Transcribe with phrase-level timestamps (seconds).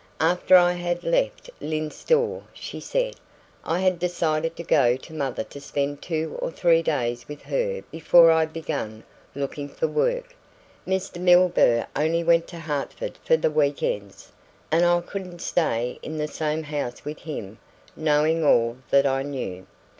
[0.19, 3.17] "After I had left Lyne's Store," she said,
[3.63, 7.83] "I had decided to go to mother to spend two or three days with her
[7.91, 9.03] before I began
[9.35, 10.35] looking for work.
[10.87, 11.21] Mr.
[11.21, 14.31] Milburgh only went to Hertford for the weekends,
[14.71, 17.59] and I couldn't stay in the same house with him,
[17.95, 19.67] knowing all that I knew.